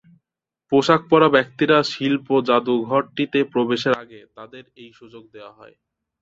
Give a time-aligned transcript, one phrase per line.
[0.71, 5.75] পোশাক পরা ব্যক্তিরা শিল্প জাদুঘরটিতে প্রবেশের আগে তাঁদের এই সুযোগ দেওয়া হয়।